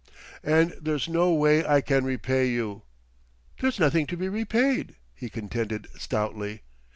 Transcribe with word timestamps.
"And 0.43 0.71
there's 0.81 1.07
no 1.07 1.31
way 1.31 1.63
I 1.63 1.79
can 1.81 2.03
repay 2.05 2.47
you...." 2.49 2.81
"There's 3.59 3.79
nothing 3.79 4.07
to 4.07 4.17
be 4.17 4.29
repaid," 4.29 4.95
he 5.13 5.29
contended 5.29 5.87
stoutly. 5.99 6.63